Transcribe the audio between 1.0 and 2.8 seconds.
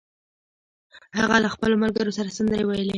هغه له خپلو ملګرو سره سندرې